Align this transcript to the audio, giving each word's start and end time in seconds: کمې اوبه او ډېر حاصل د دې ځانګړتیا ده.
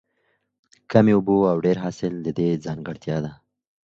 کمې 0.91 1.13
اوبه 1.17 1.35
او 1.51 1.57
ډېر 1.65 1.77
حاصل 1.83 2.13
د 2.21 2.27
دې 2.37 2.47
ځانګړتیا 2.65 3.17
ده. 3.23 3.31